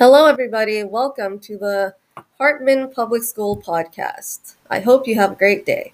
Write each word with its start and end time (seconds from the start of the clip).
Hello, 0.00 0.24
everybody. 0.24 0.82
Welcome 0.82 1.38
to 1.40 1.58
the 1.58 1.94
Hartman 2.38 2.90
Public 2.90 3.22
School 3.22 3.60
podcast. 3.60 4.54
I 4.70 4.80
hope 4.80 5.06
you 5.06 5.14
have 5.16 5.32
a 5.32 5.34
great 5.34 5.66
day. 5.66 5.92